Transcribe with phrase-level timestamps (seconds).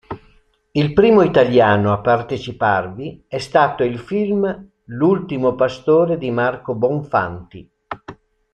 [0.71, 7.71] Il primo italiano a parteciparvi è stato il film L'ultimo pastore di Marco Bonfanti.